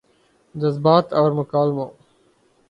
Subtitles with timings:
[0.55, 1.89] جذبات اور مکالموں